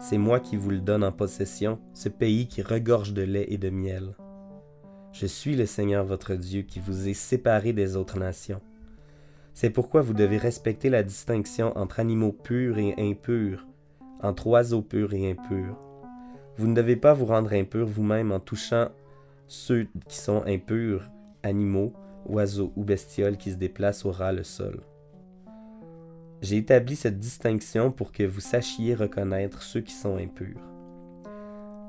C'est 0.00 0.16
moi 0.16 0.40
qui 0.40 0.56
vous 0.56 0.70
le 0.70 0.80
donne 0.80 1.04
en 1.04 1.12
possession, 1.12 1.78
ce 1.92 2.08
pays 2.08 2.48
qui 2.48 2.62
regorge 2.62 3.12
de 3.12 3.20
lait 3.20 3.46
et 3.50 3.58
de 3.58 3.68
miel. 3.68 4.16
Je 5.12 5.26
suis 5.26 5.54
le 5.54 5.66
Seigneur 5.66 6.06
votre 6.06 6.34
Dieu 6.34 6.62
qui 6.62 6.80
vous 6.80 7.10
est 7.10 7.14
séparé 7.14 7.74
des 7.74 7.94
autres 7.94 8.18
nations. 8.18 8.62
C'est 9.52 9.68
pourquoi 9.68 10.00
vous 10.00 10.14
devez 10.14 10.38
respecter 10.38 10.88
la 10.88 11.02
distinction 11.02 11.76
entre 11.76 12.00
animaux 12.00 12.32
purs 12.32 12.78
et 12.78 12.94
impurs, 12.96 13.66
entre 14.22 14.46
oiseaux 14.46 14.80
purs 14.80 15.12
et 15.12 15.30
impurs. 15.30 15.78
Vous 16.56 16.66
ne 16.68 16.74
devez 16.74 16.96
pas 16.96 17.14
vous 17.14 17.26
rendre 17.26 17.52
impur 17.52 17.86
vous-même 17.86 18.32
en 18.32 18.40
touchant 18.40 18.88
ceux 19.46 19.88
qui 20.08 20.16
sont 20.16 20.42
impurs, 20.46 21.10
animaux, 21.42 21.92
oiseaux 22.26 22.72
ou 22.76 22.84
bestioles 22.84 23.36
qui 23.36 23.50
se 23.50 23.56
déplacent 23.56 24.04
au 24.04 24.10
ras 24.10 24.32
le 24.32 24.44
sol. 24.44 24.80
J'ai 26.42 26.58
établi 26.58 26.96
cette 26.96 27.18
distinction 27.18 27.90
pour 27.90 28.12
que 28.12 28.22
vous 28.22 28.40
sachiez 28.40 28.94
reconnaître 28.94 29.62
ceux 29.62 29.80
qui 29.80 29.94
sont 29.94 30.16
impurs. 30.16 30.60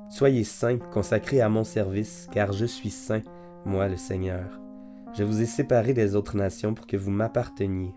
Soyez 0.10 0.44
saints, 0.44 0.78
consacrés 0.78 1.42
à 1.42 1.50
mon 1.50 1.64
service, 1.64 2.28
car 2.32 2.54
je 2.54 2.66
suis 2.66 2.90
saint, 2.90 3.22
moi 3.66 3.88
le 3.88 3.98
Seigneur. 3.98 4.46
Je 5.14 5.24
vous 5.24 5.42
ai 5.42 5.46
séparés 5.46 5.94
des 5.94 6.16
autres 6.16 6.38
nations 6.38 6.74
pour 6.74 6.88
que 6.88 6.98
vous 6.98 7.12
m'apparteniez. 7.12 7.94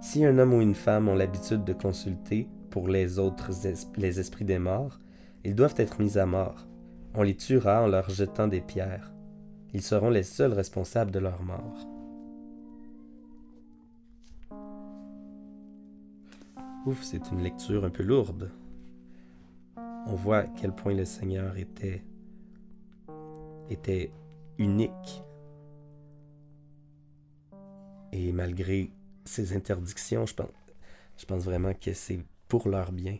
Si 0.00 0.24
un 0.24 0.38
homme 0.38 0.54
ou 0.54 0.60
une 0.60 0.74
femme 0.74 1.08
ont 1.08 1.14
l'habitude 1.14 1.64
de 1.64 1.72
consulter 1.72 2.48
pour 2.76 2.88
les 2.88 3.18
autres 3.18 3.52
les 3.96 4.20
esprits 4.20 4.44
des 4.44 4.58
morts, 4.58 5.00
ils 5.44 5.54
doivent 5.54 5.76
être 5.78 5.98
mis 5.98 6.18
à 6.18 6.26
mort. 6.26 6.66
On 7.14 7.22
les 7.22 7.34
tuera 7.34 7.82
en 7.82 7.86
leur 7.86 8.10
jetant 8.10 8.48
des 8.48 8.60
pierres. 8.60 9.14
Ils 9.72 9.80
seront 9.80 10.10
les 10.10 10.22
seuls 10.22 10.52
responsables 10.52 11.10
de 11.10 11.18
leur 11.18 11.42
mort. 11.42 11.86
Ouf, 16.84 17.02
c'est 17.02 17.30
une 17.32 17.42
lecture 17.42 17.86
un 17.86 17.88
peu 17.88 18.02
lourde. 18.02 18.52
On 19.78 20.14
voit 20.14 20.40
à 20.40 20.46
quel 20.46 20.74
point 20.74 20.92
le 20.92 21.06
Seigneur 21.06 21.56
était 21.56 22.04
était 23.70 24.12
unique. 24.58 25.22
Et 28.12 28.32
malgré 28.32 28.90
ces 29.24 29.56
interdictions, 29.56 30.26
je 30.26 30.34
pense, 30.34 30.50
je 31.16 31.24
pense 31.24 31.42
vraiment 31.42 31.72
que 31.72 31.94
c'est 31.94 32.20
pour 32.48 32.68
leur 32.68 32.92
bien, 32.92 33.18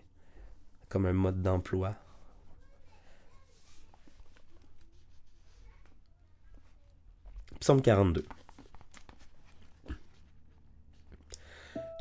comme 0.88 1.06
un 1.06 1.12
mode 1.12 1.42
d'emploi. 1.42 1.94
Psaume 7.60 7.82
42. 7.82 8.24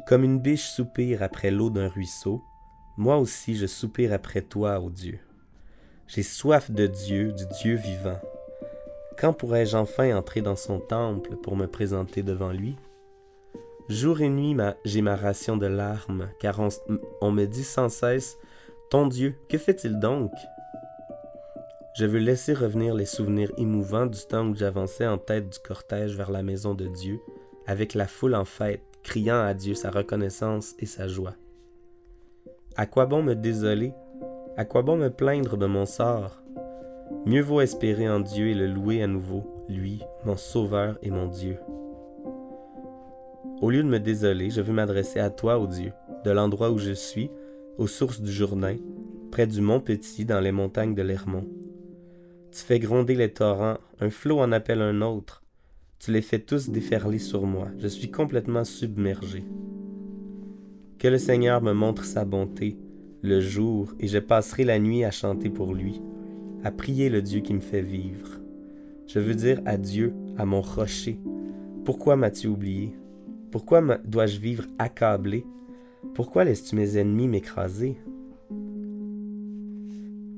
Comme 0.06 0.24
une 0.24 0.40
biche 0.40 0.70
soupire 0.70 1.24
après 1.24 1.50
l'eau 1.50 1.72
d'un 1.72 1.88
ruisseau, 1.88 2.44
moi 2.98 3.18
aussi 3.18 3.56
je 3.56 3.66
soupire 3.66 4.14
après 4.14 4.42
toi, 4.42 4.80
ô 4.80 4.90
Dieu. 4.90 5.20
J'ai 6.08 6.22
soif 6.22 6.70
de 6.70 6.86
Dieu, 6.86 7.32
du 7.32 7.46
Dieu 7.62 7.76
vivant. 7.76 8.20
Quand 9.18 9.34
pourrai-je 9.34 9.76
enfin 9.76 10.16
entrer 10.16 10.42
dans 10.42 10.56
son 10.56 10.80
temple 10.80 11.38
pour 11.38 11.56
me 11.56 11.66
présenter 11.66 12.22
devant 12.22 12.52
lui? 12.52 12.76
Jour 13.88 14.22
et 14.22 14.30
nuit, 14.30 14.58
j'ai 14.84 15.04
ma 15.04 15.16
ration 15.16 15.58
de 15.58 15.68
larmes, 15.68 16.30
car 16.40 16.60
on 17.22 17.32
me 17.32 17.46
dit 17.46 17.64
sans 17.64 17.88
cesse 17.90 18.40
Ton 18.90 19.06
Dieu, 19.06 19.36
que 19.48 19.60
fait-il 19.60 20.00
donc 20.00 20.32
Je 21.96 22.08
veux 22.08 22.18
laisser 22.18 22.56
revenir 22.56 22.96
les 22.96 23.06
souvenirs 23.06 23.52
émouvants 23.58 24.08
du 24.08 24.20
temps 24.26 24.48
où 24.48 24.56
j'avançais 24.56 25.06
en 25.06 25.20
tête 25.20 25.50
du 25.52 25.60
cortège 25.60 26.16
vers 26.16 26.32
la 26.32 26.42
maison 26.42 26.74
de 26.74 26.88
Dieu, 26.88 27.20
avec 27.68 27.94
la 27.94 28.08
foule 28.08 28.34
en 28.34 28.46
fête, 28.46 28.82
criant 29.04 29.42
à 29.42 29.54
Dieu 29.54 29.76
sa 29.76 29.92
reconnaissance 29.92 30.74
et 30.80 30.88
sa 30.88 31.08
joie. 31.08 31.36
À 32.76 32.88
quoi 32.88 33.06
bon 33.06 33.22
me 33.22 33.36
désoler? 33.36 33.94
À 34.58 34.66
quoi 34.66 34.82
bon 34.82 34.98
me 34.98 35.12
plaindre 35.12 35.58
de 35.58 35.68
mon 35.68 35.86
sort? 35.86 36.42
Mieux 37.28 37.44
vaut 37.44 37.62
espérer 37.62 38.10
en 38.10 38.20
Dieu 38.20 38.48
et 38.48 38.56
le 38.56 38.66
louer 38.66 39.04
à 39.04 39.08
nouveau, 39.08 39.64
lui, 39.70 40.02
mon 40.26 40.38
Sauveur 40.38 40.98
et 41.04 41.12
mon 41.12 41.28
Dieu. 41.28 41.60
Au 43.62 43.70
lieu 43.70 43.84
de 43.84 43.88
me 43.88 44.00
désoler, 44.00 44.50
je 44.50 44.62
veux 44.62 44.74
m'adresser 44.74 45.20
à 45.20 45.30
toi, 45.30 45.60
ô 45.60 45.68
Dieu, 45.68 45.92
de 46.24 46.32
l'endroit 46.32 46.72
où 46.72 46.78
je 46.78 46.92
suis, 46.92 47.30
aux 47.78 47.88
sources 47.88 48.22
du 48.22 48.32
Jourdain, 48.32 48.76
près 49.32 49.48
du 49.48 49.62
mont 49.62 49.80
Petit, 49.80 50.26
dans 50.26 50.40
les 50.40 50.52
montagnes 50.52 50.96
de 50.96 51.02
l'Hermont. 51.02 51.48
Tu 52.52 52.60
fais 52.62 52.80
gronder 52.80 53.16
les 53.16 53.32
torrents, 53.32 53.78
un 54.00 54.10
flot 54.10 54.40
en 54.40 54.52
appelle 54.52 54.82
un 54.82 55.02
autre. 55.02 55.44
Tu 56.00 56.12
les 56.12 56.22
fais 56.22 56.40
tous 56.40 56.70
déferler 56.70 57.20
sur 57.20 57.46
moi. 57.46 57.70
Je 57.78 57.88
suis 57.88 58.12
complètement 58.12 58.64
submergé. 58.64 59.44
Que 61.00 61.08
le 61.08 61.18
Seigneur 61.18 61.62
me 61.62 61.74
montre 61.74 62.06
sa 62.06 62.26
bonté 62.26 62.78
le 63.22 63.42
jour, 63.42 63.94
et 64.00 64.08
je 64.08 64.20
passerai 64.20 64.66
la 64.66 64.80
nuit 64.80 65.04
à 65.04 65.12
chanter 65.12 65.50
pour 65.50 65.74
lui 65.74 66.02
à 66.66 66.72
prier 66.72 67.10
le 67.10 67.22
Dieu 67.22 67.42
qui 67.42 67.54
me 67.54 67.60
fait 67.60 67.84
vivre. 67.84 68.42
Je 69.06 69.20
veux 69.20 69.36
dire 69.36 69.62
adieu 69.66 70.14
à 70.36 70.46
mon 70.46 70.62
rocher. 70.62 71.20
Pourquoi 71.86 72.16
m'as-tu 72.16 72.48
oublié? 72.48 72.96
Pourquoi 73.56 73.82
dois-je 74.04 74.38
vivre 74.38 74.66
accablé? 74.80 75.46
Pourquoi 76.14 76.44
laisses-tu 76.44 76.76
mes 76.76 76.98
ennemis 76.98 77.30
m'écraser? 77.30 77.96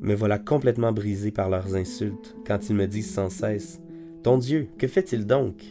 Me 0.01 0.13
voilà 0.13 0.37
complètement 0.37 0.91
brisé 0.91 1.31
par 1.31 1.49
leurs 1.49 1.73
insultes 1.73 2.37
quand 2.45 2.69
ils 2.69 2.75
me 2.75 2.85
disent 2.85 3.11
sans 3.11 3.31
cesse 3.31 3.81
Ton 4.21 4.37
Dieu, 4.37 4.69
que 4.77 4.85
fait-il 4.85 5.25
donc? 5.25 5.63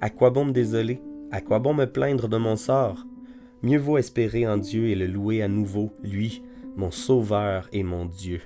À 0.00 0.08
quoi 0.08 0.30
bon 0.30 0.46
me 0.46 0.52
désoler? 0.52 0.98
À 1.30 1.42
quoi 1.42 1.58
bon 1.58 1.74
me 1.74 1.84
plaindre 1.84 2.26
de 2.30 2.38
mon 2.38 2.56
sort? 2.56 3.04
Mieux 3.62 3.78
vaut 3.78 3.98
espérer 3.98 4.48
en 4.48 4.56
Dieu 4.56 4.86
et 4.86 4.94
le 4.94 5.06
louer 5.06 5.42
à 5.42 5.48
nouveau, 5.48 5.92
lui, 6.02 6.42
mon 6.74 6.90
Sauveur 6.90 7.68
et 7.74 7.82
mon 7.82 8.06
Dieu. 8.06 8.40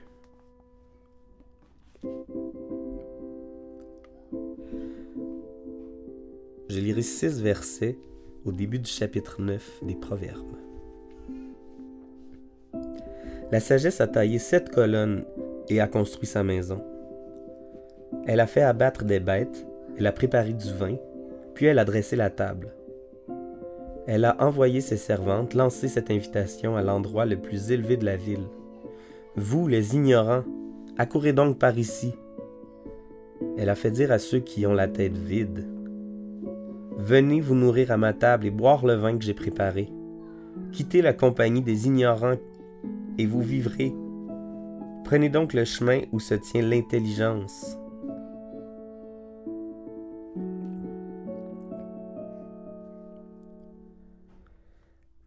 Je 6.71 6.79
lirai 6.79 7.03
six 7.03 7.43
versets 7.43 7.99
au 8.45 8.53
début 8.53 8.79
du 8.79 8.89
chapitre 8.89 9.43
9 9.43 9.81
des 9.83 9.97
Proverbes. 9.97 10.55
La 13.51 13.59
sagesse 13.59 14.01
a 14.01 14.07
taillé 14.07 14.39
sept 14.39 14.71
colonnes 14.71 15.25
et 15.69 15.81
a 15.81 15.89
construit 15.89 16.29
sa 16.29 16.45
maison. 16.45 16.81
Elle 18.25 18.39
a 18.39 18.47
fait 18.47 18.63
abattre 18.63 19.03
des 19.03 19.19
bêtes, 19.19 19.67
elle 19.99 20.07
a 20.07 20.13
préparé 20.13 20.53
du 20.53 20.73
vin, 20.73 20.95
puis 21.55 21.67
elle 21.67 21.81
a 21.81 21.85
dressé 21.85 22.15
la 22.15 22.31
table. 22.31 22.73
Elle 24.07 24.25
a 24.25 24.37
envoyé 24.39 24.81
ses 24.81 24.97
servantes 24.97 25.55
lancer 25.55 25.89
cette 25.89 26.13
invitation 26.13 26.77
à 26.77 26.83
l'endroit 26.83 27.27
le 27.27 27.37
plus 27.37 27.73
élevé 27.73 27.97
de 27.97 28.05
la 28.05 28.17
ville. 28.17 28.47
Vous, 29.35 29.67
les 29.67 29.97
ignorants, 29.97 30.45
accourez 30.99 31.33
donc 31.33 31.59
par 31.59 31.77
ici. 31.77 32.13
Elle 33.59 33.71
a 33.71 33.75
fait 33.75 33.91
dire 33.91 34.13
à 34.13 34.21
ceux 34.21 34.39
qui 34.39 34.69
ont 34.69 34.75
la 34.75 34.87
tête 34.87 35.19
vide, 35.19 35.67
Venez 37.03 37.41
vous 37.41 37.55
nourrir 37.55 37.93
à 37.93 37.97
ma 37.97 38.13
table 38.13 38.45
et 38.45 38.51
boire 38.51 38.85
le 38.85 38.93
vin 38.93 39.17
que 39.17 39.25
j'ai 39.25 39.33
préparé. 39.33 39.91
Quittez 40.71 41.01
la 41.01 41.15
compagnie 41.15 41.63
des 41.63 41.87
ignorants 41.87 42.37
et 43.17 43.25
vous 43.25 43.41
vivrez. 43.41 43.95
Prenez 45.07 45.31
donc 45.31 45.55
le 45.55 45.65
chemin 45.65 46.03
où 46.13 46.21
se 46.21 46.35
tient 46.35 46.61
l'intelligence. 46.61 47.79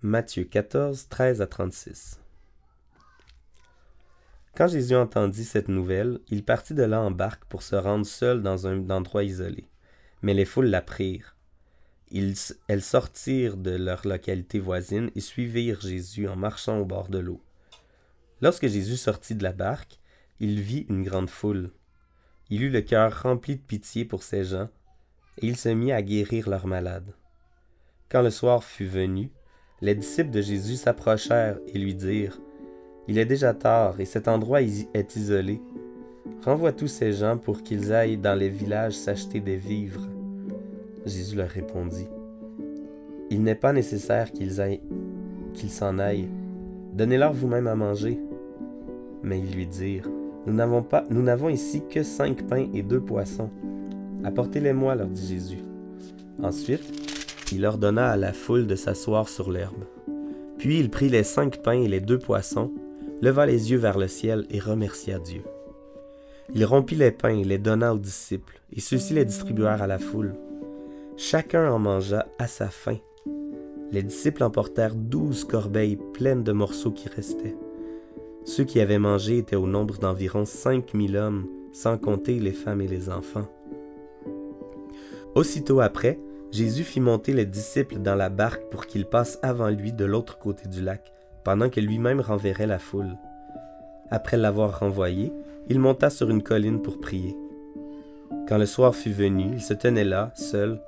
Matthieu 0.03 0.43
14, 0.43 1.07
13 1.09 1.41
à 1.41 1.47
36. 1.47 2.19
Quand 4.55 4.67
Jésus 4.67 4.95
entendit 4.95 5.43
cette 5.43 5.69
nouvelle, 5.69 6.19
il 6.29 6.45
partit 6.45 6.75
de 6.75 6.83
là 6.83 7.01
en 7.01 7.09
barque 7.09 7.45
pour 7.45 7.63
se 7.63 7.75
rendre 7.75 8.05
seul 8.05 8.43
dans 8.43 8.67
un 8.67 8.91
endroit 8.91 9.23
isolé. 9.23 9.65
Mais 10.21 10.35
les 10.35 10.45
foules 10.45 10.69
l'apprirent 12.13 12.57
elles 12.67 12.81
sortirent 12.81 13.57
de 13.57 13.71
leur 13.71 14.05
localité 14.07 14.59
voisine 14.59 15.09
et 15.15 15.19
suivirent 15.19 15.81
Jésus 15.81 16.27
en 16.27 16.35
marchant 16.35 16.79
au 16.79 16.85
bord 16.85 17.09
de 17.09 17.19
l'eau. 17.19 17.41
Lorsque 18.41 18.67
Jésus 18.67 18.97
sortit 18.97 19.35
de 19.35 19.43
la 19.43 19.53
barque, 19.53 19.99
il 20.39 20.59
vit 20.59 20.85
une 20.89 21.03
grande 21.03 21.29
foule. 21.29 21.71
Il 22.49 22.63
eut 22.63 22.69
le 22.69 22.81
cœur 22.81 23.23
rempli 23.23 23.55
de 23.55 23.61
pitié 23.61 24.05
pour 24.05 24.21
ces 24.21 24.43
gens, 24.43 24.69
et 25.39 25.47
il 25.47 25.57
se 25.57 25.69
mit 25.69 25.91
à 25.91 26.01
guérir 26.01 26.49
leurs 26.49 26.67
malades. 26.67 27.15
Quand 28.09 28.21
le 28.21 28.29
soir 28.29 28.63
fut 28.63 28.85
venu, 28.85 29.31
les 29.81 29.95
disciples 29.95 30.29
de 30.29 30.41
Jésus 30.41 30.75
s'approchèrent 30.75 31.59
et 31.67 31.79
lui 31.79 31.95
dirent 31.95 32.39
Il 33.07 33.17
est 33.17 33.25
déjà 33.25 33.53
tard, 33.53 33.99
et 33.99 34.05
cet 34.05 34.27
endroit 34.27 34.61
est 34.61 35.15
isolé. 35.15 35.61
Renvoie 36.43 36.73
tous 36.73 36.87
ces 36.87 37.13
gens 37.13 37.37
pour 37.37 37.63
qu'ils 37.63 37.91
aillent 37.93 38.17
dans 38.17 38.37
les 38.37 38.49
villages 38.49 38.93
s'acheter 38.93 39.39
des 39.39 39.57
vivres. 39.57 40.07
Jésus 41.05 41.35
leur 41.35 41.49
répondit, 41.49 42.07
Il 43.29 43.43
n'est 43.43 43.55
pas 43.55 43.73
nécessaire 43.73 44.31
qu'ils 44.31 44.61
qu'ils 45.53 45.69
s'en 45.69 45.99
aillent. 45.99 46.29
Donnez-leur 46.93 47.33
vous-même 47.33 47.67
à 47.67 47.75
manger. 47.75 48.19
Mais 49.21 49.39
ils 49.39 49.55
lui 49.55 49.67
dirent, 49.67 50.09
Nous 50.45 50.53
n'avons 50.53 50.83
pas, 50.83 51.03
nous 51.09 51.21
n'avons 51.21 51.49
ici 51.49 51.83
que 51.89 52.03
cinq 52.03 52.47
pains 52.47 52.67
et 52.73 52.83
deux 52.83 53.01
poissons. 53.01 53.49
Apportez-les-moi, 54.23 54.95
leur 54.95 55.07
dit 55.07 55.27
Jésus. 55.27 55.63
Ensuite, 56.41 56.83
il 57.51 57.65
ordonna 57.65 58.09
à 58.09 58.17
la 58.17 58.33
foule 58.33 58.67
de 58.67 58.75
s'asseoir 58.75 59.29
sur 59.29 59.51
l'herbe. 59.51 59.85
Puis 60.57 60.79
il 60.79 60.89
prit 60.89 61.09
les 61.09 61.23
cinq 61.23 61.61
pains 61.61 61.81
et 61.81 61.87
les 61.87 61.99
deux 61.99 62.19
poissons, 62.19 62.71
leva 63.21 63.45
les 63.45 63.71
yeux 63.71 63.77
vers 63.77 63.97
le 63.97 64.07
ciel 64.07 64.45
et 64.49 64.59
remercia 64.59 65.19
Dieu. 65.19 65.43
Il 66.53 66.65
rompit 66.65 66.95
les 66.95 67.11
pains 67.11 67.37
et 67.37 67.43
les 67.43 67.57
donna 67.57 67.93
aux 67.93 67.99
disciples, 67.99 68.59
et 68.75 68.79
ceux-ci 68.79 69.13
les 69.13 69.25
distribuèrent 69.25 69.81
à 69.81 69.87
la 69.87 69.99
foule. 69.99 70.35
Chacun 71.15 71.71
en 71.71 71.77
mangea 71.77 72.25
à 72.39 72.47
sa 72.47 72.69
faim. 72.69 72.97
Les 73.91 74.01
disciples 74.01 74.43
emportèrent 74.43 74.95
douze 74.95 75.43
corbeilles 75.43 75.99
pleines 76.13 76.43
de 76.43 76.51
morceaux 76.51 76.91
qui 76.91 77.07
restaient. 77.07 77.55
Ceux 78.45 78.63
qui 78.63 78.79
avaient 78.79 78.99
mangé 78.99 79.37
étaient 79.37 79.55
au 79.55 79.67
nombre 79.67 79.99
d'environ 79.99 80.45
cinq 80.45 80.95
mille 80.95 81.15
hommes, 81.15 81.47
sans 81.71 81.97
compter 81.97 82.39
les 82.39 82.51
femmes 82.51 82.81
et 82.81 82.87
les 82.87 83.09
enfants. 83.09 83.47
Aussitôt 85.35 85.81
après, 85.81 86.19
Jésus 86.51 86.83
fit 86.83 86.99
monter 86.99 87.33
les 87.33 87.45
disciples 87.45 87.99
dans 87.99 88.15
la 88.15 88.29
barque 88.29 88.69
pour 88.69 88.87
qu'ils 88.87 89.05
passent 89.05 89.39
avant 89.43 89.69
lui 89.69 89.93
de 89.93 90.05
l'autre 90.05 90.39
côté 90.39 90.67
du 90.67 90.81
lac, 90.81 91.13
pendant 91.43 91.69
que 91.69 91.79
lui-même 91.79 92.21
renverrait 92.21 92.67
la 92.67 92.79
foule. 92.79 93.17
Après 94.09 94.37
l'avoir 94.37 94.79
renvoyé, 94.79 95.31
il 95.69 95.79
monta 95.79 96.09
sur 96.09 96.29
une 96.29 96.43
colline 96.43 96.81
pour 96.81 96.99
prier. 96.99 97.35
Quand 98.47 98.57
le 98.57 98.65
soir 98.65 98.95
fut 98.95 99.11
venu, 99.11 99.51
il 99.53 99.61
se 99.61 99.73
tenait 99.73 100.03
là, 100.03 100.31
seul. 100.35 100.81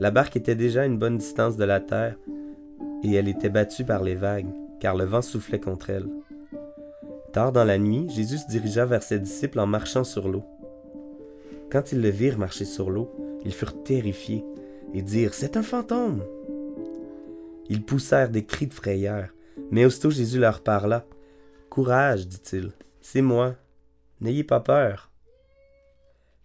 La 0.00 0.10
barque 0.10 0.36
était 0.36 0.54
déjà 0.54 0.82
à 0.82 0.86
une 0.86 0.98
bonne 0.98 1.18
distance 1.18 1.58
de 1.58 1.64
la 1.64 1.78
terre, 1.78 2.16
et 3.04 3.12
elle 3.12 3.28
était 3.28 3.50
battue 3.50 3.84
par 3.84 4.02
les 4.02 4.14
vagues, 4.14 4.50
car 4.80 4.96
le 4.96 5.04
vent 5.04 5.20
soufflait 5.20 5.60
contre 5.60 5.90
elle. 5.90 6.08
Tard 7.34 7.52
dans 7.52 7.64
la 7.64 7.76
nuit, 7.76 8.08
Jésus 8.08 8.38
se 8.38 8.48
dirigea 8.48 8.86
vers 8.86 9.02
ses 9.02 9.18
disciples 9.18 9.60
en 9.60 9.66
marchant 9.66 10.02
sur 10.02 10.28
l'eau. 10.28 10.42
Quand 11.70 11.92
ils 11.92 12.00
le 12.00 12.08
virent 12.08 12.38
marcher 12.38 12.64
sur 12.64 12.90
l'eau, 12.90 13.14
ils 13.44 13.52
furent 13.52 13.82
terrifiés 13.84 14.44
et 14.94 15.02
dirent 15.02 15.34
C'est 15.34 15.58
un 15.58 15.62
fantôme 15.62 16.24
Ils 17.68 17.84
poussèrent 17.84 18.30
des 18.30 18.44
cris 18.44 18.66
de 18.66 18.74
frayeur, 18.74 19.28
mais 19.70 19.84
aussitôt 19.84 20.10
Jésus 20.10 20.38
leur 20.38 20.62
parla. 20.62 21.04
Courage, 21.68 22.26
dit-il, 22.26 22.72
c'est 23.02 23.22
moi, 23.22 23.54
n'ayez 24.20 24.44
pas 24.44 24.60
peur. 24.60 25.10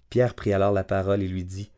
Pierre 0.10 0.36
prit 0.36 0.54
alors 0.54 0.74
la 0.74 0.84
parole 0.84 1.24
et 1.24 1.28
lui 1.28 1.46
dit 1.46 1.72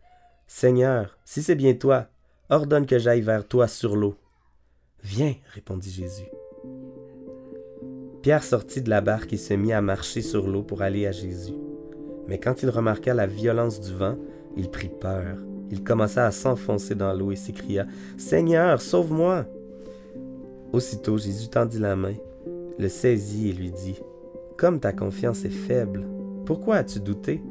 Seigneur, 0.48 1.18
si 1.26 1.44
c'est 1.44 1.56
bien 1.56 1.74
toi, 1.74 2.08
ordonne 2.50 2.86
que 2.86 2.98
j'aille 2.98 3.22
vers 3.22 3.46
toi 3.46 3.68
sur 3.68 3.98
l'eau. 3.98 4.16
Viens, 5.04 5.36
répondit 5.54 5.92
Jésus. 5.92 6.30
Pierre 8.22 8.44
sortit 8.44 8.82
de 8.82 8.90
la 8.90 9.02
barque 9.02 9.34
et 9.34 9.38
se 9.38 9.54
mit 9.54 9.74
à 9.74 9.82
marcher 9.82 10.22
sur 10.22 10.48
l'eau 10.48 10.64
pour 10.64 10.82
aller 10.82 11.06
à 11.06 11.12
Jésus. 11.12 11.54
Mais 12.28 12.40
quand 12.40 12.64
il 12.64 12.70
remarqua 12.70 13.14
la 13.14 13.28
violence 13.28 13.82
du 13.82 13.94
vent, 13.94 14.18
il 14.56 14.72
prit 14.72 14.90
peur. 14.90 15.38
Il 15.70 15.84
commença 15.84 16.26
à 16.26 16.32
s'enfoncer 16.32 16.96
dans 16.96 17.14
l'eau 17.14 17.32
et 17.32 17.36
s'écria 17.36 17.86
Seigneur, 18.18 18.82
sauve-moi 18.82 19.46
Aussitôt 20.72 21.18
Jésus 21.18 21.50
tendit 21.50 21.80
la 21.80 21.96
main, 21.96 22.16
le 22.80 22.88
saisit 22.88 23.50
et 23.50 23.54
lui 23.54 23.72
dit 23.72 24.00
Comme 24.58 24.80
ta 24.80 24.94
confiance 24.94 25.44
est 25.44 25.50
faible, 25.50 26.08
pourquoi 26.46 26.78
as-tu 26.78 27.02
douté? 27.02 27.42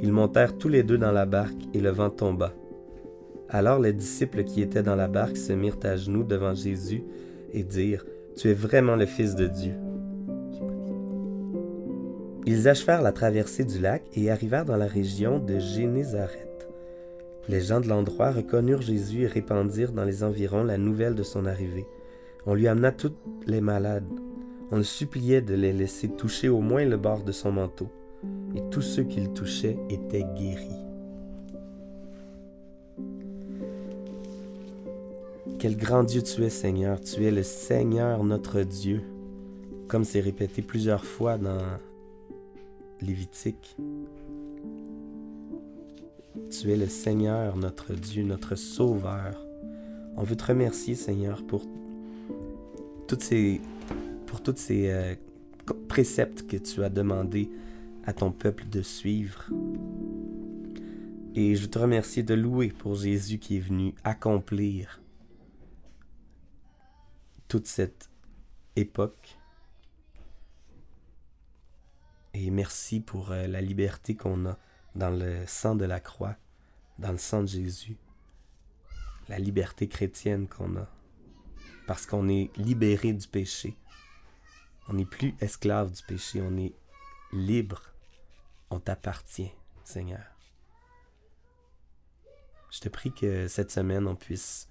Ils 0.00 0.12
montèrent 0.12 0.56
tous 0.56 0.68
les 0.68 0.82
deux 0.82 0.98
dans 0.98 1.12
la 1.12 1.26
barque 1.26 1.60
et 1.74 1.80
le 1.80 1.90
vent 1.90 2.10
tomba. 2.10 2.52
Alors 3.48 3.80
les 3.80 3.92
disciples 3.92 4.44
qui 4.44 4.62
étaient 4.62 4.82
dans 4.82 4.96
la 4.96 5.08
barque 5.08 5.36
se 5.36 5.52
mirent 5.52 5.78
à 5.82 5.96
genoux 5.96 6.22
devant 6.22 6.54
Jésus 6.54 7.02
et 7.52 7.64
dirent 7.64 8.04
Tu 8.36 8.48
es 8.48 8.54
vraiment 8.54 8.96
le 8.96 9.06
Fils 9.06 9.34
de 9.34 9.46
Dieu. 9.46 9.72
Ils 12.46 12.68
achevèrent 12.68 13.02
la 13.02 13.12
traversée 13.12 13.64
du 13.64 13.78
lac 13.78 14.02
et 14.14 14.30
arrivèrent 14.30 14.64
dans 14.64 14.76
la 14.76 14.86
région 14.86 15.38
de 15.38 15.58
Génézareth. 15.58 16.68
Les 17.48 17.60
gens 17.60 17.80
de 17.80 17.88
l'endroit 17.88 18.30
reconnurent 18.30 18.82
Jésus 18.82 19.22
et 19.22 19.26
répandirent 19.26 19.92
dans 19.92 20.04
les 20.04 20.22
environs 20.22 20.64
la 20.64 20.78
nouvelle 20.78 21.14
de 21.14 21.22
son 21.22 21.46
arrivée. 21.46 21.86
On 22.46 22.54
lui 22.54 22.68
amena 22.68 22.92
tous 22.92 23.12
les 23.46 23.60
malades. 23.60 24.08
On 24.70 24.76
le 24.76 24.82
suppliait 24.82 25.40
de 25.40 25.54
les 25.54 25.72
laisser 25.72 26.08
toucher 26.08 26.48
au 26.48 26.60
moins 26.60 26.84
le 26.84 26.96
bord 26.96 27.24
de 27.24 27.32
son 27.32 27.52
manteau. 27.52 27.90
Et 28.58 28.70
tous 28.70 28.82
ceux 28.82 29.04
qu'il 29.04 29.32
touchait 29.32 29.78
étaient 29.88 30.26
guéris. 30.36 30.66
Quel 35.60 35.76
grand 35.76 36.02
Dieu 36.02 36.24
tu 36.24 36.42
es, 36.42 36.50
Seigneur. 36.50 37.00
Tu 37.00 37.24
es 37.24 37.30
le 37.30 37.44
Seigneur 37.44 38.24
notre 38.24 38.62
Dieu. 38.62 39.04
Comme 39.86 40.02
c'est 40.02 40.18
répété 40.18 40.60
plusieurs 40.60 41.04
fois 41.04 41.38
dans 41.38 41.62
Lévitique. 43.00 43.76
Tu 46.50 46.72
es 46.72 46.76
le 46.76 46.88
Seigneur, 46.88 47.56
notre 47.56 47.94
Dieu, 47.94 48.24
notre 48.24 48.56
Sauveur. 48.56 49.40
On 50.16 50.24
veut 50.24 50.34
te 50.34 50.46
remercier, 50.46 50.96
Seigneur, 50.96 51.46
pour 51.46 51.64
toutes 53.06 53.22
ces, 53.22 53.60
pour 54.26 54.42
toutes 54.42 54.58
ces 54.58 54.90
euh, 54.90 55.14
préceptes 55.86 56.44
que 56.48 56.56
tu 56.56 56.82
as 56.82 56.90
demandé 56.90 57.48
à 58.08 58.12
ton 58.14 58.32
peuple 58.32 58.68
de 58.68 58.80
suivre. 58.80 59.44
Et 61.34 61.54
je 61.54 61.66
te 61.66 61.78
remercie 61.78 62.24
de 62.24 62.34
louer 62.34 62.68
pour 62.68 62.94
Jésus 62.94 63.38
qui 63.38 63.58
est 63.58 63.60
venu 63.60 63.94
accomplir 64.02 65.00
toute 67.48 67.66
cette 67.66 68.10
époque 68.76 69.38
Et 72.40 72.50
merci 72.50 73.00
pour 73.00 73.32
euh, 73.32 73.48
la 73.48 73.60
liberté 73.60 74.14
qu'on 74.14 74.46
a 74.46 74.56
dans 74.94 75.10
le 75.10 75.44
sang 75.46 75.74
de 75.74 75.84
la 75.84 75.98
croix, 75.98 76.36
dans 77.00 77.10
le 77.10 77.18
sang 77.18 77.42
de 77.42 77.48
Jésus. 77.48 77.96
La 79.28 79.40
liberté 79.40 79.88
chrétienne 79.88 80.46
qu'on 80.46 80.76
a. 80.76 80.88
Parce 81.88 82.06
qu'on 82.06 82.28
est 82.28 82.56
libéré 82.56 83.12
du 83.12 83.26
péché. 83.26 83.76
On 84.88 84.92
n'est 84.92 85.04
plus 85.04 85.34
esclave 85.40 85.90
du 85.90 86.02
péché, 86.04 86.40
on 86.40 86.56
est 86.58 86.74
libre. 87.32 87.82
On 88.70 88.80
t'appartient, 88.80 89.52
Seigneur. 89.84 90.24
Je 92.70 92.80
te 92.80 92.88
prie 92.88 93.12
que 93.12 93.48
cette 93.48 93.70
semaine, 93.70 94.06
on 94.06 94.14
puisse, 94.14 94.68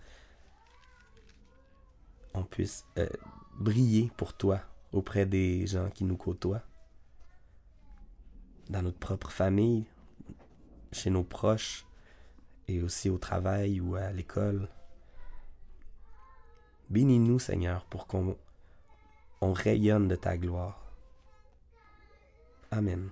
euh, 2.98 3.10
briller 3.56 4.12
pour 4.18 4.36
toi 4.36 4.62
auprès 4.94 5.26
des 5.26 5.66
gens 5.66 5.90
qui 5.90 6.04
nous 6.04 6.18
côtoient 6.18 6.64
dans 8.70 8.82
notre 8.82 9.00
propre 9.00 9.32
famille, 9.32 9.86
chez 10.92 11.10
nos 11.10 11.24
proches 11.24 11.86
et 12.68 12.82
aussi 12.82 13.10
au 13.10 13.18
travail 13.18 13.80
ou 13.80 13.96
à 13.96 14.12
l'école. 14.12 14.70
Bénis-nous, 16.90 17.40
Seigneur, 17.40 17.86
pour 17.86 18.08
qu'on 18.08 18.38
on 19.42 19.54
rayonne 19.54 20.08
de 20.08 20.16
ta 20.16 20.38
gloire. 20.38 20.82
Amen. 22.72 23.10